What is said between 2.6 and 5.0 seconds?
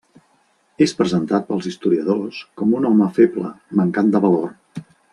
com un home feble, mancat de valor.